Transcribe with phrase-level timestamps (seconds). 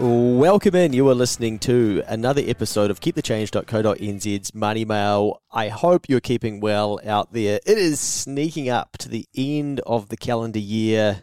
[0.00, 0.92] Welcome in.
[0.92, 5.42] You are listening to another episode of KeepTheChange.co.nz's Money Mail.
[5.50, 7.58] I hope you're keeping well out there.
[7.66, 11.22] It is sneaking up to the end of the calendar year.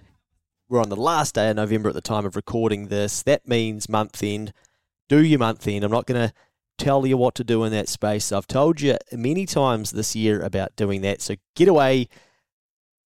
[0.67, 3.23] We're on the last day of November at the time of recording this.
[3.23, 4.51] That means month end.
[5.07, 5.85] Do your month end.
[5.85, 6.33] I'm not going to
[6.77, 8.33] tell you what to do in that space.
[8.33, 11.21] I've told you many times this year about doing that.
[11.21, 12.09] So get away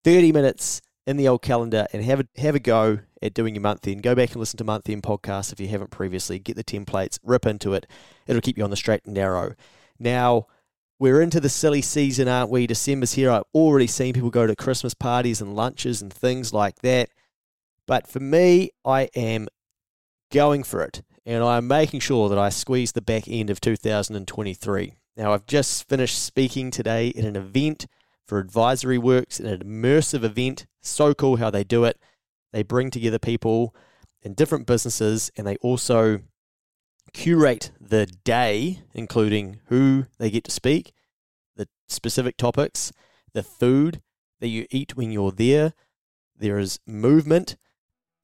[0.03, 3.61] 30 minutes in the old calendar and have a, have a go at doing your
[3.61, 4.03] month end.
[4.03, 6.39] Go back and listen to month end podcasts if you haven't previously.
[6.39, 7.87] Get the templates, rip into it.
[8.27, 9.55] It'll keep you on the straight and narrow.
[9.99, 10.47] Now,
[10.99, 12.67] we're into the silly season, aren't we?
[12.67, 13.31] December's here.
[13.31, 17.09] I've already seen people go to Christmas parties and lunches and things like that.
[17.87, 19.47] But for me, I am
[20.31, 24.93] going for it and I'm making sure that I squeeze the back end of 2023.
[25.15, 27.85] Now, I've just finished speaking today at an event
[28.25, 30.65] for Advisory Works, an immersive event.
[30.81, 31.99] So cool how they do it.
[32.51, 33.75] They bring together people
[34.21, 36.19] in different businesses and they also
[37.13, 40.93] curate the day, including who they get to speak,
[41.55, 42.91] the specific topics,
[43.33, 44.01] the food
[44.39, 45.73] that you eat when you're there.
[46.37, 47.57] There is movement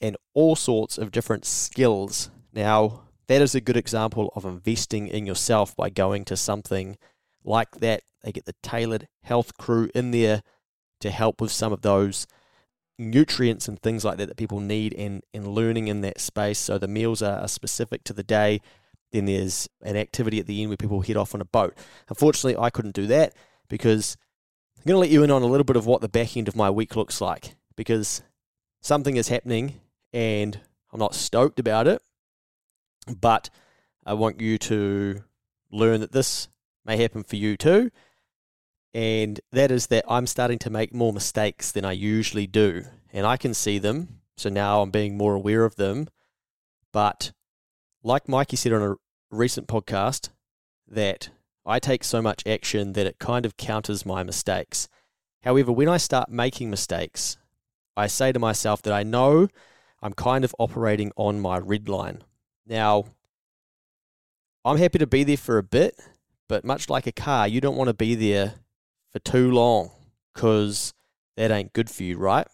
[0.02, 2.30] and all sorts of different skills.
[2.54, 6.98] Now, that is a good example of investing in yourself by going to something
[7.44, 8.04] like that.
[8.24, 10.42] They get the tailored health crew in there
[11.02, 12.28] to help with some of those
[12.98, 16.60] nutrients and things like that that people need and, and learning in that space.
[16.60, 18.62] So the meals are, are specific to the day.
[19.12, 21.78] Then there's an activity at the end where people head off on a boat.
[22.10, 23.34] Unfortunately, I couldn't do that
[23.70, 24.18] because
[24.78, 26.48] I'm going to let you in on a little bit of what the back end
[26.48, 28.22] of my week looks like because
[28.82, 29.80] something is happening
[30.14, 30.60] and
[30.92, 32.02] I'm not stoked about it,
[33.20, 33.50] but
[34.06, 35.24] I want you to
[35.72, 36.48] learn that this
[36.86, 37.92] may happen for you too
[38.96, 43.28] and that is that I'm starting to make more mistakes than I usually do, and
[43.28, 44.22] I can see them.
[44.38, 46.08] So now I'm being more aware of them.
[46.94, 47.34] But
[48.04, 48.96] like Mikey said on a
[49.30, 50.30] recent podcast,
[50.88, 51.30] that
[51.66, 54.88] I take so much action that it kind of counters my mistakes.
[55.44, 57.36] However, when I start making mistakes,
[57.98, 59.50] I say to myself that I know
[60.02, 62.24] I'm kind of operating on my red line.
[62.66, 63.08] Now,
[64.64, 66.00] I'm happy to be there for a bit,
[66.48, 68.54] but much like a car, you don't want to be there
[69.16, 69.92] for too long
[70.34, 70.94] because
[71.38, 72.48] that ain't good for you, right?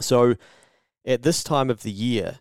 [0.00, 0.34] So
[1.06, 2.40] at this time of the year,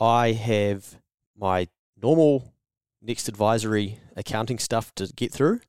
[0.00, 0.96] I have
[1.36, 1.68] my
[2.00, 2.54] normal
[3.02, 5.60] next advisory accounting stuff to get through.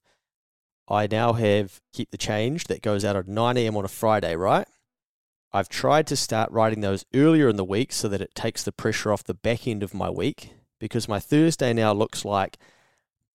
[0.87, 3.75] I now have Keep the Change that goes out at 9 a.m.
[3.75, 4.67] on a Friday, right?
[5.51, 8.71] I've tried to start writing those earlier in the week so that it takes the
[8.71, 12.57] pressure off the back end of my week because my Thursday now looks like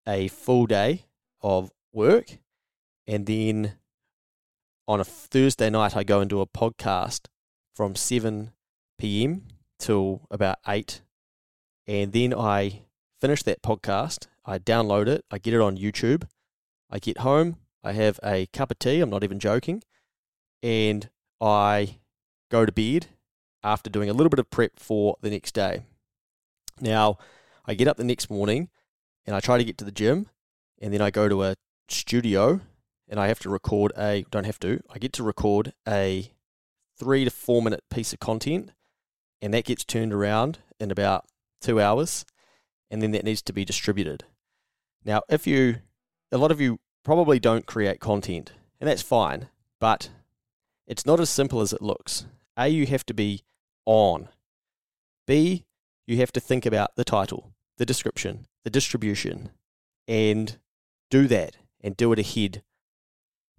[0.08, 1.04] a full day
[1.42, 2.38] of work
[3.06, 3.74] and then
[4.86, 7.26] on a Thursday night, I go and do a podcast
[7.74, 8.52] from 7
[8.98, 9.44] p.m.
[9.78, 11.00] till about 8.
[11.86, 12.82] And then I
[13.20, 14.26] finish that podcast.
[14.44, 15.24] I download it.
[15.30, 16.24] I get it on YouTube.
[16.90, 17.56] I get home.
[17.82, 19.00] I have a cup of tea.
[19.00, 19.82] I'm not even joking.
[20.62, 21.08] And
[21.40, 21.98] I
[22.50, 23.08] go to bed
[23.62, 25.84] after doing a little bit of prep for the next day.
[26.80, 27.18] Now,
[27.66, 28.68] I get up the next morning
[29.26, 30.28] and I try to get to the gym.
[30.80, 31.56] And then I go to a
[31.88, 32.60] studio
[33.08, 36.32] and I have to record a don't have to I get to record a
[36.98, 38.70] three to four minute piece of content,
[39.40, 41.26] and that gets turned around in about
[41.60, 42.24] two hours,
[42.90, 44.24] and then that needs to be distributed.
[45.04, 45.76] Now, if you
[46.32, 49.48] a lot of you probably don't create content, and that's fine,
[49.80, 50.10] but
[50.86, 52.26] it's not as simple as it looks.
[52.56, 53.42] A, you have to be
[53.86, 54.28] on.
[55.26, 55.64] B,
[56.06, 59.50] you have to think about the title, the description, the distribution,
[60.06, 60.58] and
[61.10, 62.62] do that and do it ahead.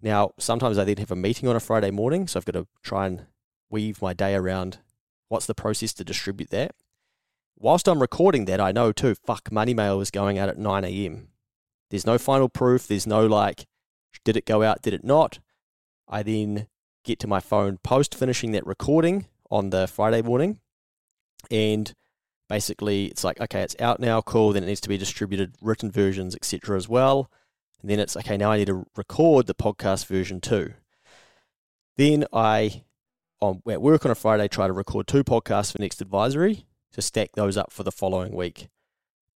[0.06, 2.68] Now, sometimes I then have a meeting on a Friday morning, so I've got to
[2.84, 3.26] try and
[3.72, 4.78] weave my day around
[5.30, 6.76] what's the process to distribute that.
[7.58, 10.86] Whilst I'm recording that, I know too, fuck, Money Mail is going out at 9
[10.86, 11.30] a.m.
[11.90, 12.86] There's no final proof.
[12.86, 13.66] There's no like,
[14.24, 14.84] did it go out?
[14.84, 15.40] Did it not?
[16.08, 16.68] I then
[17.04, 20.60] get to my phone post finishing that recording on the Friday morning.
[21.50, 21.92] And
[22.48, 24.54] basically, it's like, okay, it's out now, cool.
[24.54, 26.78] Then it needs to be distributed, written versions, etc.
[26.78, 27.32] as well.
[27.82, 30.74] And then it's, okay, now I need to record the podcast version too.
[31.98, 32.84] Then I,
[33.40, 37.02] on, at work on a Friday, try to record two podcasts for Next Advisory to
[37.02, 38.70] stack those up for the following week.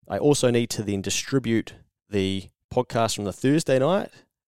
[0.07, 1.75] I also need to then distribute
[2.09, 4.09] the podcast from the Thursday night,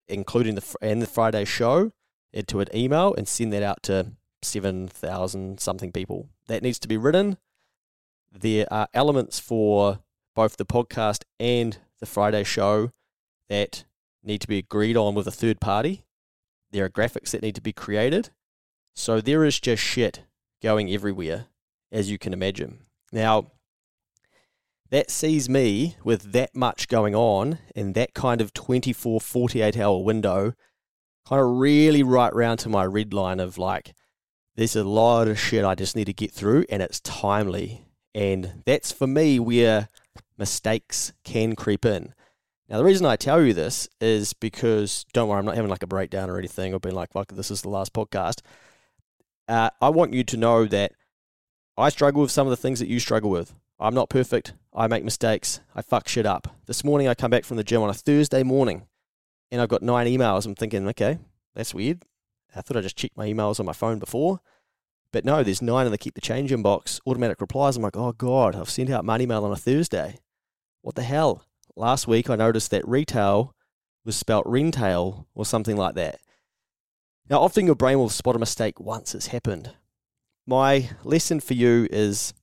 [0.07, 1.91] including the and the Friday show,
[2.31, 6.30] into an email and send that out to seven thousand something people.
[6.47, 7.38] That needs to be written.
[8.31, 10.00] There are elements for
[10.35, 12.91] both the podcast and the Friday show
[13.50, 13.84] that
[14.24, 16.06] need to be agreed on with a third party.
[16.72, 18.30] There are graphics that need to be created.
[18.95, 20.24] So there is just shit
[20.62, 21.48] going everywhere,
[21.92, 22.80] as you can imagine.
[23.12, 23.51] Now,
[24.90, 30.04] that sees me with that much going on in that kind of 24, 48 hour
[30.04, 30.54] window,
[31.28, 33.94] kind of really right round to my red line of like,
[34.56, 37.88] there's a lot of shit I just need to get through and it's timely.
[38.13, 39.90] And that's for me where
[40.38, 42.13] mistakes can creep in.
[42.74, 45.84] Now, the reason I tell you this is because, don't worry, I'm not having like
[45.84, 48.42] a breakdown or anything or being like, fuck, this is the last podcast.
[49.48, 50.94] Uh, I want you to know that
[51.78, 53.54] I struggle with some of the things that you struggle with.
[53.80, 54.56] I'm not perfect.
[54.74, 55.60] I make mistakes.
[55.75, 56.48] I fuck shit up.
[56.66, 58.88] This morning I come back from the gym on a Thursday morning
[59.52, 60.48] and I've got nine emails.
[60.48, 61.19] I'm thinking, okay,
[61.54, 62.02] that's weird.
[62.56, 64.40] I thought I just checked my emails on my phone before.
[65.12, 67.78] But no, there's nine in the keep the change inbox, automatic replies.
[67.78, 70.18] I'm like, oh God, I've sent out my email on a Thursday.
[70.81, 71.46] What the hell?
[71.75, 73.56] Last week I noticed that retail
[74.06, 76.20] was spelt rentail or something like that.
[77.30, 79.74] Now, often your brain will spot a mistake once it's happened
[80.46, 82.34] my lesson for you is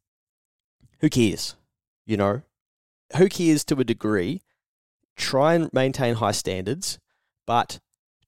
[1.01, 1.57] who cares?
[2.07, 2.43] You know,
[3.17, 4.43] who cares to a degree?
[5.17, 6.99] Try and maintain high standards,
[7.47, 7.81] but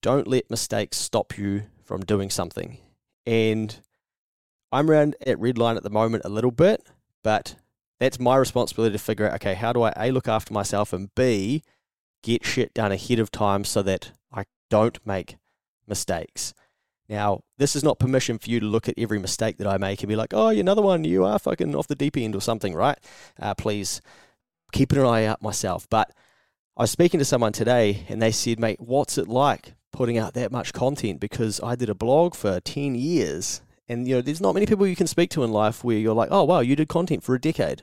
[0.02, 2.78] don't let mistakes stop you from doing something.
[3.24, 3.80] And
[4.70, 6.82] I'm around at Redline at the moment a little bit,
[7.22, 7.56] but
[8.02, 11.14] that's my responsibility to figure out okay, how do I A, look after myself, and
[11.14, 11.62] B,
[12.22, 15.36] get shit done ahead of time so that I don't make
[15.86, 16.54] mistakes.
[17.08, 20.00] Now, this is not permission for you to look at every mistake that I make
[20.00, 22.40] and be like, oh, you're another one, you are fucking off the deep end or
[22.40, 22.98] something, right?
[23.38, 24.00] Uh, please
[24.72, 25.86] keep an eye out myself.
[25.90, 26.10] But
[26.76, 30.34] I was speaking to someone today and they said, mate, what's it like putting out
[30.34, 31.20] that much content?
[31.20, 34.86] Because I did a blog for 10 years and, you know, there's not many people
[34.86, 37.34] you can speak to in life where you're like, oh, wow, you did content for
[37.34, 37.82] a decade.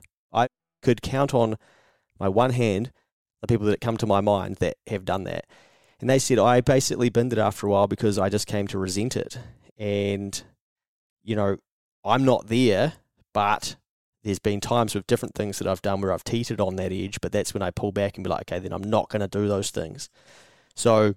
[0.81, 1.57] Could count on
[2.19, 2.91] my one hand
[3.41, 5.45] the people that come to my mind that have done that.
[5.99, 8.77] And they said, I basically binned it after a while because I just came to
[8.77, 9.37] resent it.
[9.77, 10.41] And,
[11.23, 11.57] you know,
[12.05, 12.93] I'm not there,
[13.33, 13.75] but
[14.23, 17.19] there's been times with different things that I've done where I've teetered on that edge,
[17.21, 19.27] but that's when I pull back and be like, okay, then I'm not going to
[19.27, 20.09] do those things.
[20.75, 21.15] So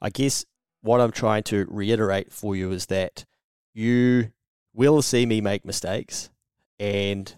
[0.00, 0.44] I guess
[0.82, 3.24] what I'm trying to reiterate for you is that
[3.72, 4.32] you
[4.72, 6.30] will see me make mistakes.
[6.78, 7.34] And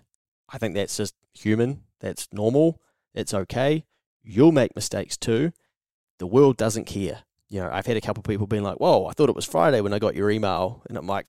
[0.49, 1.83] I think that's just human.
[2.01, 2.81] That's normal.
[3.15, 3.85] It's okay.
[4.23, 5.53] You'll make mistakes too
[6.19, 7.23] the world doesn't care.
[7.49, 9.45] You know, I've had a couple of people being like, "Whoa, I thought it was
[9.45, 11.27] Friday when I got your email," and I'm like,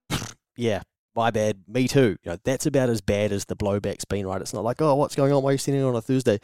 [0.55, 0.81] "Yeah,
[1.15, 4.41] my bad, me too." You know, that's about as bad as the blowback's been, right?
[4.41, 5.43] It's not like, "Oh, what's going on?
[5.43, 6.39] Why are you sending it on a Thursday?"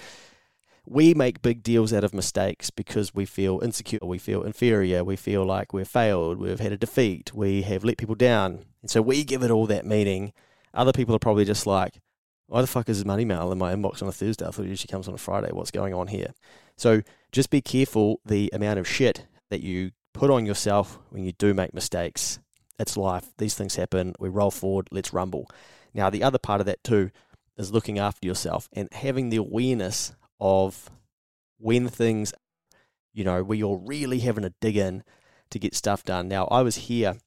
[0.85, 5.15] We make big deals out of mistakes because we feel insecure, we feel inferior, we
[5.15, 9.01] feel like we've failed, we've had a defeat, we have let people down, and so
[9.01, 10.33] we give it all that meaning.
[10.73, 12.01] Other people are probably just like,
[12.47, 14.45] "Why the fuck is money mail in my inbox on a Thursday?
[14.45, 15.49] I thought it usually comes on a Friday.
[15.51, 16.33] What's going on here?"
[16.77, 21.31] So just be careful the amount of shit that you put on yourself when you
[21.33, 22.39] do make mistakes.
[22.79, 23.33] It's life.
[23.37, 24.13] These things happen.
[24.19, 24.87] We roll forward.
[24.91, 25.47] Let's rumble.
[25.93, 27.11] Now, the other part of that too
[27.57, 30.89] is looking after yourself and having the awareness of
[31.59, 32.33] when things,
[33.13, 35.03] you know, where you're really having to dig in
[35.51, 36.27] to get stuff done.
[36.27, 37.17] Now, I was here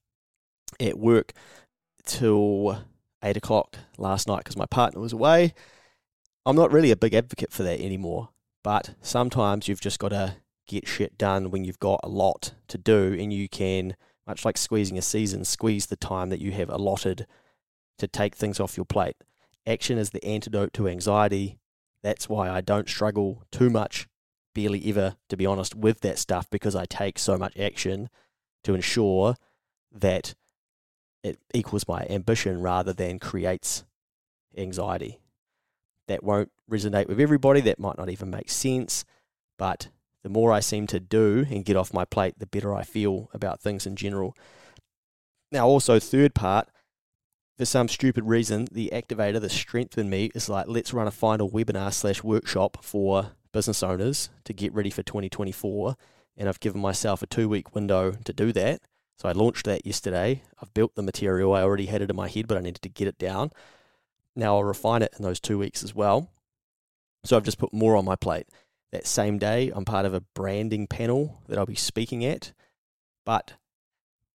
[0.80, 1.32] at work
[2.04, 2.82] till
[3.23, 5.54] eight o'clock last night because my partner was away.
[6.44, 8.30] I'm not really a big advocate for that anymore.
[8.62, 12.76] But sometimes you've just got to get shit done when you've got a lot to
[12.76, 13.94] do, and you can,
[14.26, 17.26] much like squeezing a season, squeeze the time that you have allotted
[17.99, 19.16] to take things off your plate.
[19.66, 21.58] Action is the antidote to anxiety.
[22.02, 24.08] That's why I don't struggle too much
[24.54, 28.08] barely ever, to be honest, with that stuff because I take so much action
[28.64, 29.37] to ensure
[29.92, 30.35] that
[31.26, 33.85] it equals my ambition rather than creates
[34.56, 35.18] anxiety.
[36.06, 39.04] That won't resonate with everybody, that might not even make sense,
[39.59, 39.88] but
[40.23, 43.28] the more I seem to do and get off my plate, the better I feel
[43.35, 44.37] about things in general.
[45.50, 46.68] Now, also, third part,
[47.56, 51.12] for some stupid reason, the activator, the strength in me, is like, let's run a
[51.12, 55.97] final webinar slash workshop for business owners to get ready for 2024.
[56.37, 58.83] And I've given myself a two week window to do that.
[59.18, 60.42] So I launched that yesterday.
[60.61, 61.54] I've built the material.
[61.54, 63.50] I already had it in my head, but I needed to get it down.
[64.35, 66.30] Now I'll refine it in those two weeks as well.
[67.25, 68.46] So I've just put more on my plate.
[68.92, 72.52] That same day, I'm part of a branding panel that I'll be speaking at.
[73.25, 73.54] But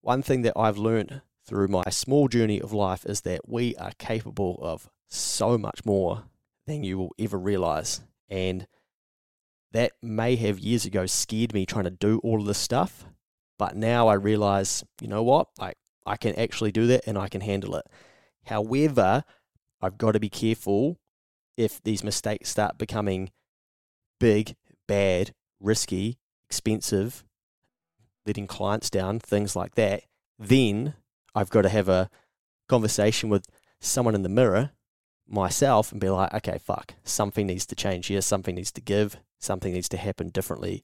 [0.01, 3.91] one thing that I've learned through my small journey of life is that we are
[3.97, 6.23] capable of so much more
[6.65, 8.01] than you will ever realize.
[8.29, 8.67] And
[9.71, 13.05] that may have years ago scared me trying to do all of this stuff.
[13.61, 15.49] But now I realize, you know what?
[15.59, 17.85] I, I can actually do that and I can handle it.
[18.47, 19.23] However,
[19.79, 20.97] I've got to be careful
[21.57, 23.29] if these mistakes start becoming
[24.19, 24.55] big,
[24.87, 27.23] bad, risky, expensive,
[28.25, 30.05] letting clients down, things like that,
[30.39, 30.95] then
[31.35, 32.09] I've got to have a
[32.67, 33.45] conversation with
[33.79, 34.71] someone in the mirror,
[35.27, 39.17] myself, and be like, okay, fuck, something needs to change here, something needs to give,
[39.37, 40.83] something needs to happen differently.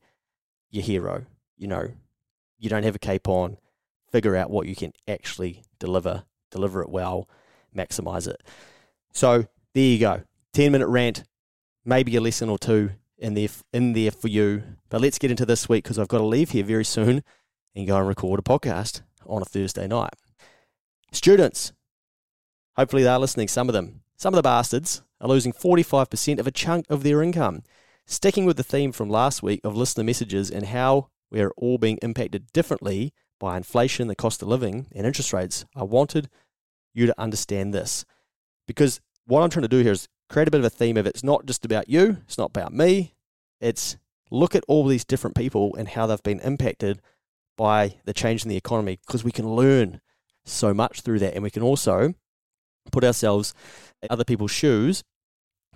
[0.69, 1.25] Your hero,
[1.57, 1.93] you know,
[2.57, 3.57] you don't have a cape on,
[4.11, 7.29] figure out what you can actually deliver, deliver it well,
[7.75, 8.41] maximize it.
[9.11, 10.23] So there you go.
[10.53, 11.23] 10 minute rant,
[11.85, 14.63] maybe a lesson or two in there, in there for you.
[14.89, 17.23] But let's get into this week because I've got to leave here very soon
[17.75, 20.13] and go and record a podcast on a Thursday night.
[21.11, 21.73] Students,
[22.75, 24.01] hopefully they're listening, some of them.
[24.17, 27.63] Some of the bastards are losing 45% of a chunk of their income.
[28.05, 31.97] Sticking with the theme from last week of listener messages and how we're all being
[32.01, 36.29] impacted differently by inflation, the cost of living, and interest rates, I wanted
[36.93, 38.05] you to understand this.
[38.67, 41.05] Because what I'm trying to do here is create a bit of a theme of
[41.05, 41.09] it.
[41.09, 43.15] It's not just about you, it's not about me.
[43.59, 43.97] It's
[44.29, 47.01] look at all these different people and how they've been impacted
[47.55, 50.01] by the change in the economy because we can learn
[50.45, 51.33] so much through that.
[51.33, 52.13] And we can also
[52.91, 53.53] put ourselves
[54.01, 55.03] in other people's shoes,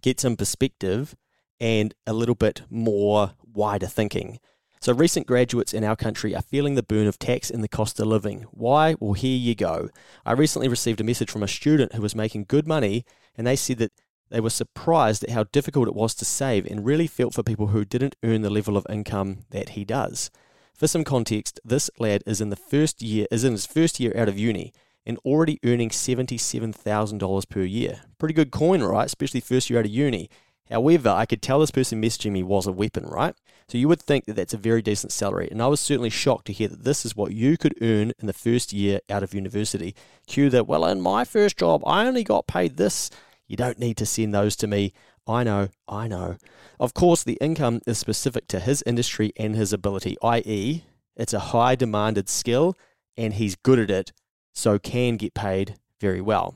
[0.02, 1.16] get some perspective,
[1.60, 4.40] and a little bit more wider thinking.
[4.84, 8.00] So, recent graduates in our country are feeling the burn of tax and the cost
[8.00, 8.48] of living.
[8.50, 8.96] Why?
[9.00, 9.90] Well, here you go.
[10.26, 13.06] I recently received a message from a student who was making good money,
[13.38, 13.92] and they said that
[14.32, 17.68] they were surprised at how difficult it was to save and really felt for people
[17.68, 20.32] who didn't earn the level of income that he does.
[20.74, 24.18] For some context, this lad is in the first year is in his first year
[24.18, 24.74] out of uni
[25.06, 28.02] and already earning $77,000 per year.
[28.18, 29.06] Pretty good coin, right?
[29.06, 30.28] Especially first year out of uni.
[30.72, 33.36] However, I could tell this person messaging me was a weapon, right?
[33.68, 35.48] So you would think that that's a very decent salary.
[35.52, 38.28] And I was certainly shocked to hear that this is what you could earn in
[38.28, 39.96] the first year out of university.
[40.28, 43.10] Cue that, well, in my first job, I only got paid this.
[43.48, 44.94] You don't need to send those to me.
[45.28, 46.38] I know, I know.
[46.80, 50.84] Of course, the income is specific to his industry and his ability, i.e.,
[51.16, 52.76] it's a high demanded skill
[53.18, 54.12] and he's good at it,
[54.54, 56.56] so can get paid very well.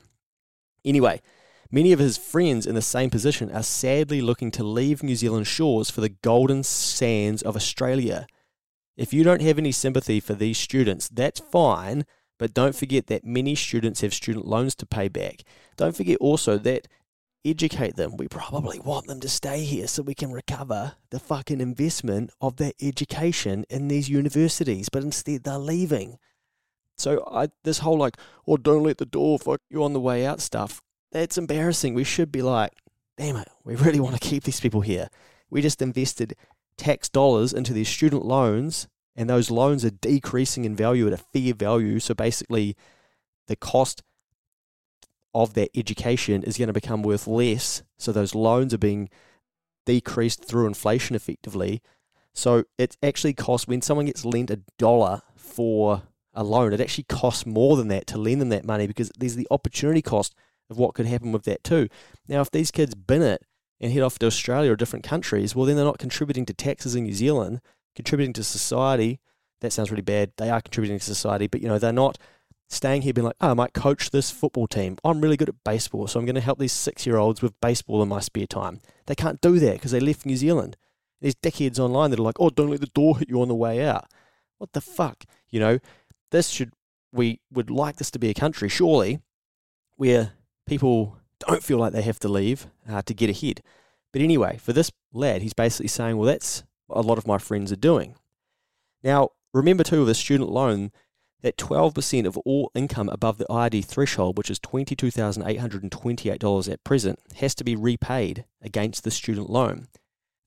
[0.84, 1.20] Anyway,
[1.76, 5.46] many of his friends in the same position are sadly looking to leave New Zealand
[5.46, 8.26] shores for the golden sands of Australia.
[8.96, 12.06] If you don't have any sympathy for these students, that's fine,
[12.38, 15.42] but don't forget that many students have student loans to pay back.
[15.76, 16.88] Don't forget also that
[17.44, 18.16] educate them.
[18.16, 22.56] We probably want them to stay here so we can recover the fucking investment of
[22.56, 26.16] their education in these universities, but instead they're leaving.
[26.96, 28.16] So I this whole like,
[28.46, 30.80] oh don't let the door fuck you on the way out stuff,
[31.16, 31.94] that's embarrassing.
[31.94, 32.72] We should be like,
[33.16, 35.08] damn it, we really want to keep these people here.
[35.50, 36.36] We just invested
[36.76, 41.16] tax dollars into these student loans and those loans are decreasing in value at a
[41.16, 42.00] fair value.
[42.00, 42.76] So basically
[43.46, 44.02] the cost
[45.34, 47.82] of that education is going to become worth less.
[47.98, 49.08] So those loans are being
[49.86, 51.80] decreased through inflation effectively.
[52.34, 56.02] So it actually costs when someone gets lent a dollar for
[56.34, 59.36] a loan, it actually costs more than that to lend them that money because there's
[59.36, 60.34] the opportunity cost
[60.70, 61.88] of what could happen with that too.
[62.28, 63.42] Now, if these kids bin it
[63.80, 66.94] and head off to Australia or different countries, well, then they're not contributing to taxes
[66.94, 67.60] in New Zealand,
[67.94, 69.20] contributing to society.
[69.60, 70.32] That sounds really bad.
[70.36, 72.18] They are contributing to society, but you know they're not
[72.68, 74.98] staying here being like, oh, I might coach this football team.
[75.04, 77.60] I'm really good at baseball, so I'm going to help these six year olds with
[77.60, 78.80] baseball in my spare time.
[79.06, 80.76] They can't do that because they left New Zealand.
[81.20, 83.54] There's dickheads online that are like, oh, don't let the door hit you on the
[83.54, 84.06] way out.
[84.58, 85.24] What the fuck?
[85.48, 85.78] You know,
[86.30, 86.72] this should,
[87.12, 89.20] we would like this to be a country, surely,
[89.96, 90.32] where
[90.66, 93.62] people don't feel like they have to leave uh, to get ahead.
[94.12, 97.72] But anyway, for this lad, he's basically saying, well, that's a lot of my friends
[97.72, 98.14] are doing.
[99.02, 100.92] Now, remember too with a student loan
[101.42, 107.54] that 12% of all income above the IRD threshold, which is $22,828 at present, has
[107.54, 109.88] to be repaid against the student loan.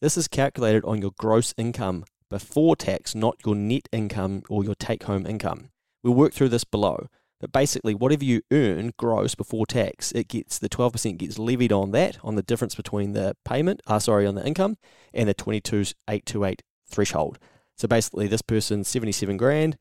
[0.01, 4.75] This is calculated on your gross income before tax, not your net income or your
[4.75, 5.69] take home income.
[6.03, 7.07] We'll work through this below.
[7.39, 11.91] But basically, whatever you earn gross before tax, it gets the 12% gets levied on
[11.91, 14.77] that, on the difference between the payment, uh, sorry, on the income,
[15.13, 17.39] and the 22,828 threshold.
[17.77, 19.77] So basically, this person's 77 grand,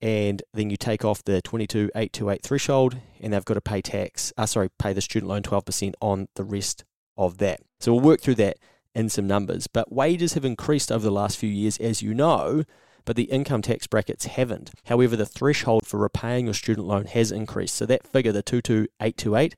[0.00, 4.46] and then you take off the 22,828 threshold, and they've got to pay tax, uh,
[4.46, 6.84] sorry, pay the student loan 12% on the rest
[7.16, 7.60] of that.
[7.80, 8.58] So we'll work through that
[8.94, 9.66] in some numbers.
[9.66, 12.64] But wages have increased over the last few years, as you know,
[13.04, 14.70] but the income tax brackets haven't.
[14.86, 17.74] However, the threshold for repaying your student loan has increased.
[17.74, 19.56] So that figure, the 22828,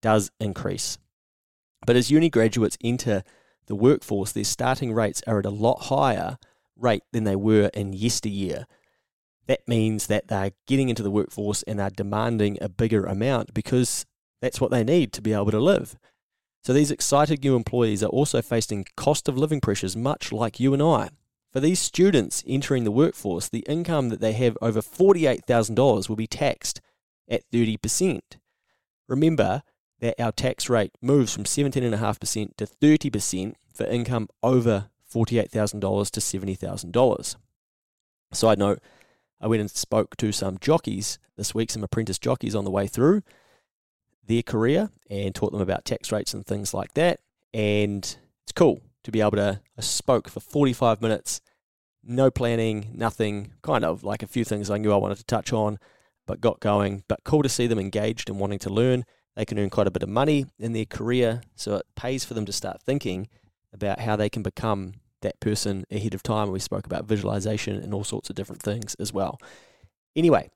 [0.00, 0.98] does increase.
[1.86, 3.22] But as uni graduates enter
[3.66, 6.38] the workforce, their starting rates are at a lot higher
[6.76, 8.66] rate than they were in yesteryear.
[9.46, 14.06] That means that they're getting into the workforce and they're demanding a bigger amount because
[14.40, 15.96] that's what they need to be able to live.
[16.62, 20.72] So these excited new employees are also facing cost of living pressures, much like you
[20.72, 21.10] and I.
[21.54, 26.26] For these students entering the workforce, the income that they have over $48,000 will be
[26.26, 26.80] taxed
[27.28, 28.20] at 30%.
[29.06, 29.62] Remember
[30.00, 37.36] that our tax rate moves from 17.5% to 30% for income over $48,000 to $70,000.
[38.32, 38.80] Side note,
[39.40, 42.88] I went and spoke to some jockeys this week, some apprentice jockeys on the way
[42.88, 43.22] through
[44.26, 47.20] their career and taught them about tax rates and things like that.
[47.52, 48.02] And
[48.42, 49.60] it's cool to be able to.
[49.78, 51.40] I spoke for 45 minutes,
[52.02, 55.52] no planning, nothing, kind of like a few things I knew I wanted to touch
[55.52, 55.78] on,
[56.26, 57.04] but got going.
[57.08, 59.04] But cool to see them engaged and wanting to learn.
[59.36, 62.34] They can earn quite a bit of money in their career, so it pays for
[62.34, 63.28] them to start thinking
[63.72, 66.50] about how they can become that person ahead of time.
[66.50, 69.38] We spoke about visualization and all sorts of different things as well.
[70.14, 70.50] Anyway,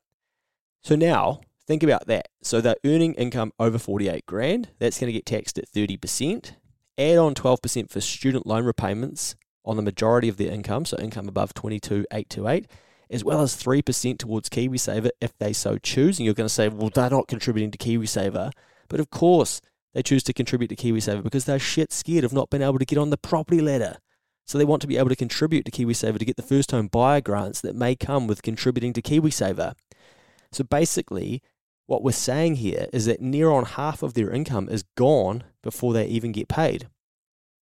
[0.81, 2.29] so now think about that.
[2.41, 4.69] So they're earning income over 48 grand.
[4.79, 6.53] That's going to get taxed at 30%
[6.99, 9.35] add on 12% for student loan repayments
[9.65, 12.67] on the majority of their income, so income above 22,828,
[13.09, 16.19] as well as 3% towards KiwiSaver if they so choose.
[16.19, 18.51] And you're going to say, well, they're not contributing to KiwiSaver.
[18.87, 19.61] But of course,
[19.93, 22.85] they choose to contribute to KiwiSaver because they're shit scared of not being able to
[22.85, 23.97] get on the property ladder.
[24.45, 26.87] So they want to be able to contribute to KiwiSaver to get the first home
[26.87, 29.75] buyer grants that may come with contributing to KiwiSaver.
[30.51, 31.43] So basically,
[31.85, 35.93] what we're saying here is that near on half of their income is gone before
[35.93, 36.87] they even get paid.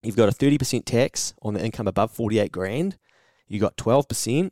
[0.03, 2.97] You've got a 30% tax on the income above 48 grand.
[3.47, 4.51] You got 12%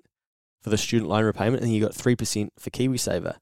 [0.61, 3.35] for the student loan repayment, and you got 3% for KiwiSaver.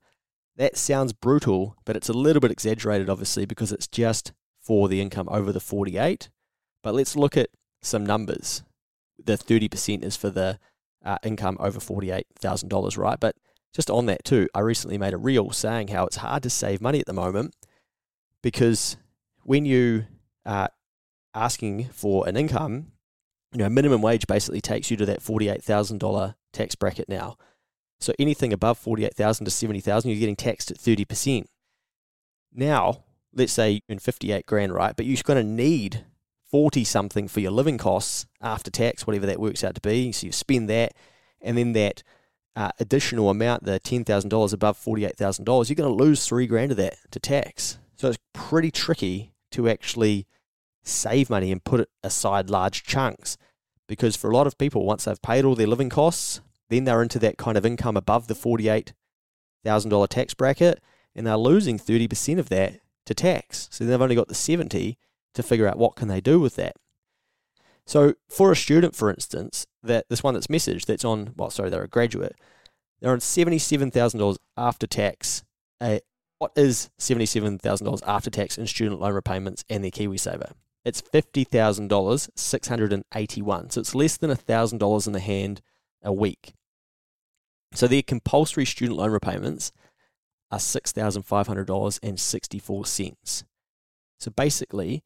[0.58, 5.02] That sounds brutal, but it's a little bit exaggerated, obviously, because it's just for the
[5.02, 6.30] income over the 48.
[6.84, 7.50] But let's look at
[7.82, 8.64] some numbers.
[9.24, 10.60] The 30% is for the
[11.04, 13.20] uh, income over $48,000, right?
[13.20, 13.36] But
[13.74, 16.82] just on that too, I recently made a reel saying how it's hard to save
[16.82, 17.56] money at the moment
[18.42, 18.98] because
[19.44, 20.06] when you
[20.46, 20.70] are
[21.34, 22.92] asking for an income,
[23.52, 27.38] you know, minimum wage basically takes you to that $48,000 tax bracket now.
[28.00, 31.46] So anything above 48,000 to 70,000, you're getting taxed at 30%.
[32.54, 33.04] Now,
[33.34, 34.96] let's say you're in 58 grand, right?
[34.96, 36.06] But you're going to need
[36.50, 40.12] 40 something for your living costs after tax, whatever that works out to be.
[40.12, 40.94] So you spend that,
[41.42, 42.04] and then that
[42.56, 46.98] uh, additional amount, the $10,000 above $48,000, you're going to lose three grand of that
[47.12, 47.80] to tax.
[47.96, 50.28] So it's pretty tricky to actually
[50.84, 53.38] save money and put it aside large chunks
[53.88, 57.02] because for a lot of people, once they've paid all their living costs, then they're
[57.02, 60.82] into that kind of income above the $48,000 tax bracket
[61.16, 63.68] and they're losing 30% of that to tax.
[63.72, 64.98] So they've only got the 70
[65.34, 66.76] to figure out what can they do with that.
[67.86, 71.70] So for a student, for instance, that this one that's messaged that's on well, sorry,
[71.70, 72.36] they're a graduate,
[73.02, 75.44] they're on seventy seven thousand dollars after tax.
[76.38, 80.52] What is seventy seven thousand dollars after tax in student loan repayments and their KiwiSaver?
[80.86, 83.70] It's fifty thousand dollars, six hundred and eighty one.
[83.70, 85.62] So it's less than a thousand dollars in the hand
[86.04, 86.54] a week.
[87.74, 89.72] So their compulsory student loan repayments
[90.52, 93.44] are six thousand five hundred dollars and sixty four cents.
[94.20, 95.04] So basically,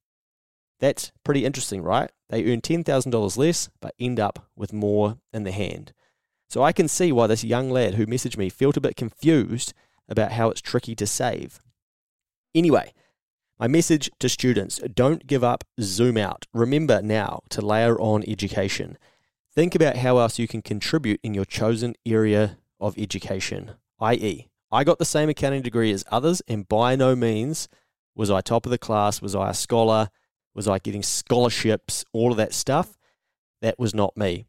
[0.80, 2.10] That's pretty interesting, right?
[2.30, 5.94] They earn $10,000 less, but end up with more in the hand.
[6.50, 9.72] So I can see why this young lad who messaged me felt a bit confused
[10.10, 11.60] about how it's tricky to save.
[12.56, 12.94] Anyway,
[13.60, 16.46] my message to students don't give up, zoom out.
[16.54, 18.98] Remember now to layer on education.
[19.54, 24.84] Think about how else you can contribute in your chosen area of education, i.e., I
[24.84, 27.68] got the same accounting degree as others, and by no means
[28.16, 30.10] was I top of the class, was I a scholar,
[30.54, 32.98] was I getting scholarships, all of that stuff.
[33.62, 34.46] That was not me.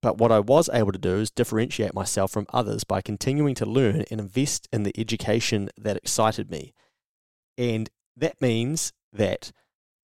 [0.00, 3.66] But what I was able to do is differentiate myself from others by continuing to
[3.66, 6.72] learn and invest in the education that excited me.
[7.56, 9.52] And that means that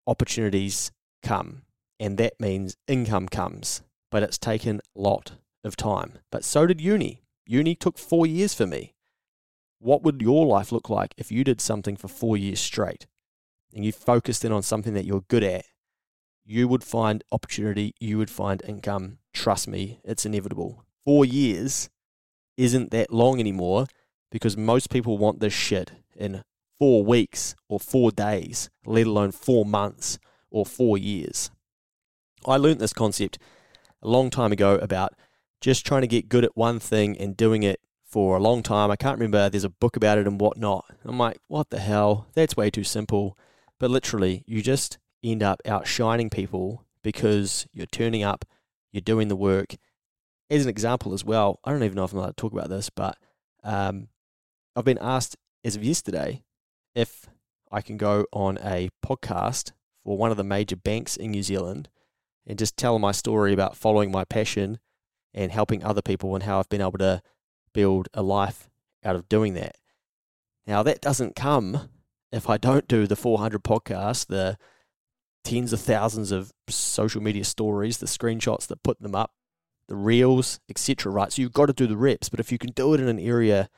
[0.06, 0.92] opportunities
[1.24, 1.64] come,
[2.00, 3.82] and that means income comes.
[4.10, 5.34] But it's taken a lot
[5.64, 6.20] of time.
[6.32, 7.22] But so did uni.
[7.46, 8.94] Uni took four years for me.
[9.80, 13.06] What would your life look like if you did something for four years straight
[13.74, 15.66] and you focused in on something that you're good at?
[16.46, 19.20] You would find opportunity, you would find income.
[19.34, 20.86] Trust me, it's inevitable.
[21.06, 21.90] Four years
[22.56, 23.86] isn't that long anymore
[24.32, 26.44] because most people want this shit in
[26.80, 31.52] four weeks or four days, let alone four months or four years.
[32.46, 33.38] I learned this concept
[34.02, 35.14] a long time ago about
[35.60, 38.90] just trying to get good at one thing and doing it for a long time.
[38.90, 40.86] I can't remember, there's a book about it and whatnot.
[41.04, 42.28] I'm like, what the hell?
[42.34, 43.38] That's way too simple.
[43.80, 48.46] But literally, you just end up outshining people because you're turning up,
[48.92, 49.76] you're doing the work.
[50.50, 52.70] As an example as well, I don't even know if I'm allowed to talk about
[52.70, 53.18] this, but
[53.64, 54.08] um,
[54.76, 55.36] I've been asked
[55.66, 56.44] as of yesterday
[56.98, 57.28] if
[57.72, 59.72] I can go on a podcast
[60.04, 61.90] for one of the major banks in New Zealand
[62.48, 64.80] and just tell my story about following my passion
[65.32, 67.22] and helping other people and how I've been able to
[67.72, 68.68] build a life
[69.06, 69.76] out of doing that.
[70.66, 71.90] Now, that doesn't come
[72.32, 74.58] if I don't do the 400 podcasts, the
[75.44, 79.34] tens of thousands of social media stories, the screenshots that put them up,
[79.88, 81.12] the reels, etc.
[81.12, 81.32] Right?
[81.32, 82.30] So you've got to do the reps.
[82.30, 83.70] But if you can do it in an area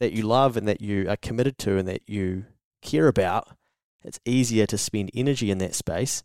[0.00, 2.46] that you love and that you are committed to and that you
[2.84, 3.56] care about,
[4.04, 6.22] it's easier to spend energy in that space.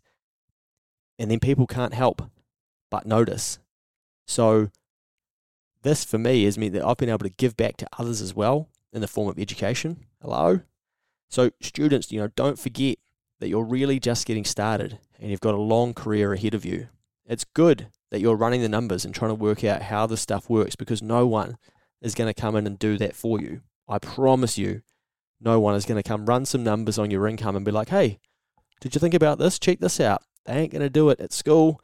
[1.18, 2.22] And then people can't help
[2.90, 3.58] but notice.
[4.26, 4.70] So
[5.82, 8.34] this for me has meant that I've been able to give back to others as
[8.34, 10.04] well in the form of education.
[10.22, 10.60] Hello?
[11.28, 12.98] So, students, you know, don't forget
[13.38, 16.88] that you're really just getting started and you've got a long career ahead of you.
[17.24, 20.50] It's good that you're running the numbers and trying to work out how the stuff
[20.50, 21.56] works because no one
[22.02, 23.60] is going to come in and do that for you.
[23.88, 24.82] I promise you,
[25.40, 27.88] no one is going to come run some numbers on your income and be like,
[27.88, 28.18] hey,
[28.80, 29.58] did you think about this?
[29.58, 30.22] Check this out.
[30.44, 31.80] They ain't going to do it at school.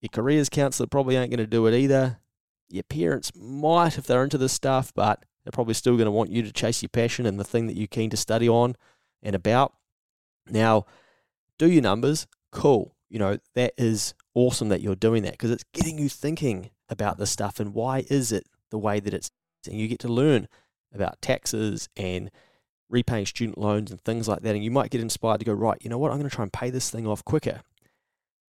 [0.00, 2.18] Your careers counselor probably ain't going to do it either
[2.68, 6.30] your parents might if they're into this stuff, but they're probably still going to want
[6.30, 8.76] you to chase your passion and the thing that you're keen to study on
[9.22, 9.74] and about.
[10.48, 10.86] Now,
[11.58, 12.94] do your numbers, cool.
[13.08, 17.18] You know, that is awesome that you're doing that because it's getting you thinking about
[17.18, 19.30] this stuff and why is it the way that it's
[19.66, 20.46] and you get to learn
[20.94, 22.30] about taxes and
[22.90, 25.78] repaying student loans and things like that and you might get inspired to go right
[25.82, 27.60] you know what i'm going to try and pay this thing off quicker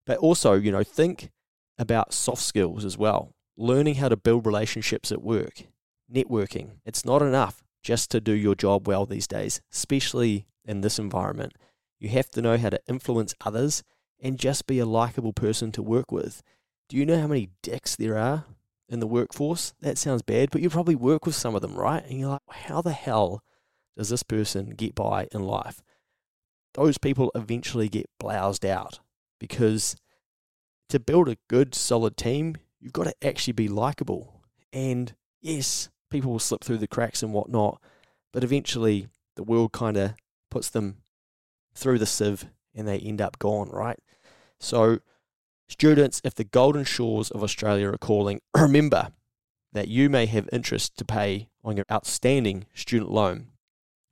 [0.07, 1.31] but also you know think
[1.79, 5.65] about soft skills as well learning how to build relationships at work,
[6.13, 6.77] networking.
[6.87, 11.55] It's not enough just to do your job well these days, especially in this environment.
[11.99, 13.83] You have to know how to influence others
[14.21, 16.43] and just be a likable person to work with.
[16.89, 18.45] Do you know how many dicks there are
[18.89, 19.75] in the workforce?
[19.81, 22.05] That sounds bad, but you probably work with some of them, right?
[22.09, 23.43] And you're like, how the hell
[23.99, 25.83] does this person get by in life?
[26.75, 29.01] Those people eventually get bloused out
[29.41, 29.97] because
[30.89, 34.41] to build a good, solid team, you've got to actually be likable.
[34.73, 37.83] And yes, people will slip through the cracks and whatnot,
[38.33, 40.15] but eventually the world kind of
[40.49, 40.99] puts them
[41.75, 43.99] through the sieve and they end up gone, right?
[44.61, 45.01] So,
[45.69, 49.11] students, if the golden shores of Australia are calling, remember
[49.73, 53.49] that you may have interest to pay on your outstanding student loan.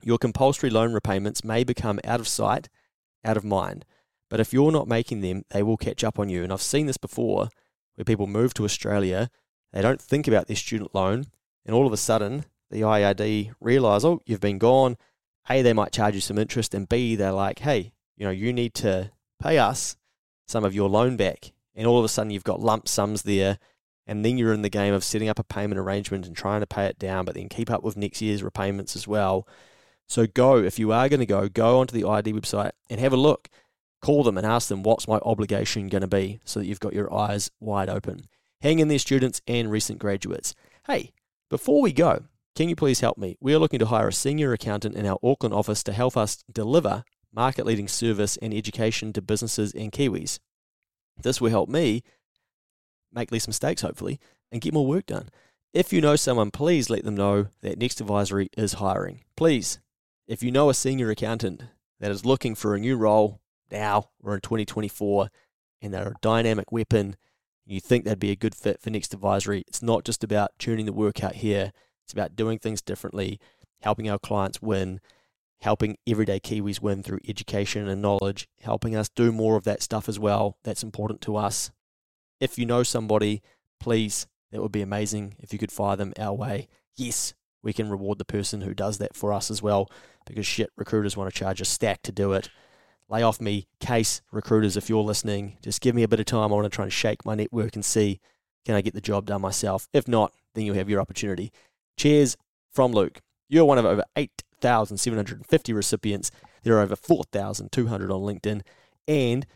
[0.03, 2.69] Your compulsory loan repayments may become out of sight,
[3.23, 3.85] out of mind,
[4.29, 6.43] but if you're not making them, they will catch up on you.
[6.43, 7.49] And I've seen this before
[7.95, 9.29] where people move to Australia,
[9.73, 11.25] they don't think about their student loan,
[11.65, 14.97] and all of a sudden the IRD realise, oh, you've been gone.
[15.49, 18.51] A, they might charge you some interest, and B, they're like, hey, you know, you
[18.51, 19.95] need to pay us
[20.47, 21.53] some of your loan back.
[21.75, 23.57] And all of a sudden you've got lump sums there,
[24.05, 26.67] and then you're in the game of setting up a payment arrangement and trying to
[26.67, 29.47] pay it down, but then keep up with next year's repayments as well.
[30.07, 33.13] So go, if you are going to go, go onto the IRD website and have
[33.13, 33.49] a look.
[34.01, 36.93] Call them and ask them what's my obligation going to be so that you've got
[36.93, 38.21] your eyes wide open.
[38.61, 40.55] Hang in there, students and recent graduates.
[40.87, 41.11] Hey,
[41.49, 42.23] before we go,
[42.55, 43.37] can you please help me?
[43.39, 46.43] We are looking to hire a senior accountant in our Auckland office to help us
[46.51, 50.39] deliver market leading service and education to businesses and Kiwis.
[51.21, 52.03] This will help me
[53.11, 54.19] make less mistakes, hopefully,
[54.51, 55.29] and get more work done.
[55.73, 59.23] If you know someone, please let them know that Next Advisory is hiring.
[59.35, 59.79] Please,
[60.27, 61.63] if you know a senior accountant
[61.99, 63.39] that is looking for a new role
[63.71, 65.29] now or in 2024
[65.81, 67.15] and they're a dynamic weapon,
[67.65, 70.85] you think they'd be a good fit for Next Advisory, it's not just about tuning
[70.85, 71.71] the work out here,
[72.03, 73.39] it's about doing things differently,
[73.81, 74.99] helping our clients win,
[75.61, 80.09] helping everyday Kiwis win through education and knowledge, helping us do more of that stuff
[80.09, 80.57] as well.
[80.63, 81.71] That's important to us.
[82.39, 83.41] If you know somebody,
[83.79, 86.67] please, that would be amazing if you could fire them our way.
[86.95, 89.89] Yes, we can reward the person who does that for us as well
[90.25, 92.49] because shit, recruiters want to charge a stack to do it.
[93.09, 95.57] Lay off me, case recruiters, if you're listening.
[95.61, 96.51] Just give me a bit of time.
[96.51, 98.19] I want to try and shake my network and see
[98.65, 99.87] can I get the job done myself.
[99.93, 101.53] If not, then you'll have your opportunity.
[101.97, 102.35] Cheers
[102.69, 103.19] from Luke.
[103.47, 106.31] You're one of over 8,750 recipients.
[106.63, 108.61] There are over 4,200 on LinkedIn.
[109.07, 109.47] And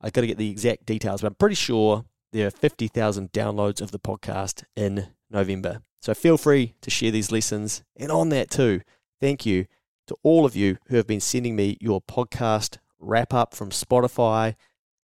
[0.00, 3.80] I've got to get the exact details, but I'm pretty sure there are 50,000 downloads
[3.80, 5.82] of the podcast in November.
[6.00, 7.82] So feel free to share these lessons.
[7.96, 8.82] And on that, too,
[9.20, 9.66] thank you
[10.06, 14.54] to all of you who have been sending me your podcast wrap up from Spotify.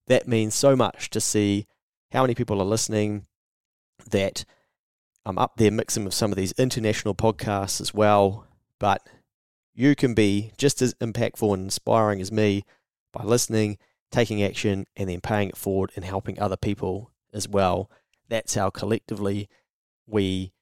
[0.06, 1.66] That means so much to see
[2.12, 3.26] how many people are listening,
[4.10, 4.44] that
[5.24, 8.46] I'm up there mixing with some of these international podcasts as well.
[8.78, 9.06] But
[9.74, 12.62] you can be just as impactful and inspiring as me
[13.12, 13.78] by listening
[14.10, 17.90] taking action, and then paying it forward and helping other people as well.
[18.28, 19.48] That's how collectively
[20.06, 20.52] we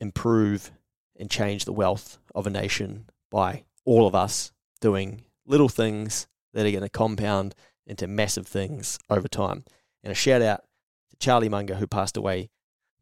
[0.00, 0.70] improve
[1.18, 6.66] and change the wealth of a nation by all of us doing little things that
[6.66, 7.54] are going to compound
[7.86, 9.64] into massive things over time.
[10.02, 10.64] And a shout out
[11.10, 12.50] to Charlie Munger, who passed away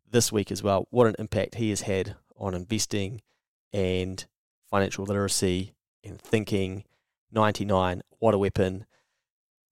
[0.09, 0.87] this week as well.
[0.91, 3.23] What an impact he has had on investing
[3.73, 4.25] and
[4.71, 6.85] financial literacy and thinking.
[7.33, 8.85] 99, what a weapon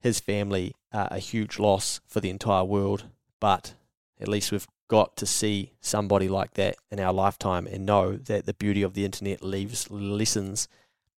[0.00, 3.04] his family uh, a huge loss for the entire world,
[3.38, 3.74] but
[4.18, 8.44] at least we've got to see somebody like that in our lifetime and know that
[8.44, 10.66] the beauty of the internet leaves lessons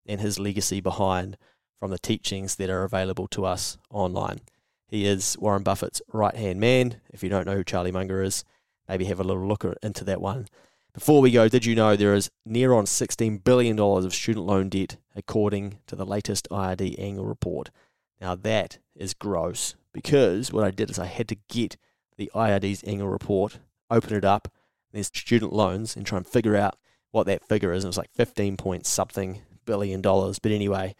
[0.05, 1.35] and his legacy behind
[1.79, 4.41] from the teachings that are available to us online.
[4.85, 7.01] He is Warren Buffett's right hand man.
[7.09, 8.43] If you don't know who Charlie Munger is,
[8.87, 10.45] maybe have a little look into that one.
[10.93, 14.69] Before we go, did you know there is near on $16 billion of student loan
[14.69, 17.71] debt according to the latest IRD annual report?
[18.21, 21.75] Now that is gross because what I did is I had to get
[22.17, 24.47] the IRD's annual report, open it up,
[24.91, 26.77] there's student loans, and try and figure out
[27.11, 27.83] what that figure is.
[27.83, 30.39] And it was like 15 point something billion dollars.
[30.39, 30.95] But anyway,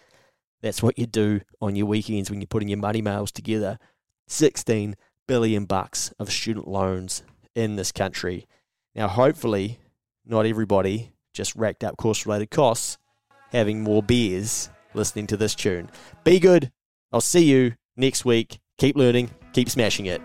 [0.62, 3.78] that's what you do on your weekends when you're putting your money mails together.
[4.28, 4.96] 16
[5.28, 7.24] billion bucks of student loans
[7.56, 8.48] in this country.
[8.96, 9.80] Now, hopefully,
[10.26, 12.98] not everybody just racked up course related costs
[13.52, 15.90] having more beers listening to this tune.
[16.24, 16.72] Be good,
[17.12, 18.60] I'll see you next week.
[18.78, 20.22] Keep learning, keep smashing it.